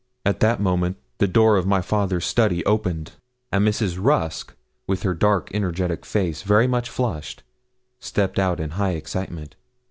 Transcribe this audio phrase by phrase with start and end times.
[0.25, 3.11] At that moment the door of my father's study opened,
[3.51, 3.99] and Mrs.
[4.03, 4.55] Rusk,
[4.87, 7.43] with her dark energetic face very much flushed,
[7.99, 9.55] stepped out in high excitement.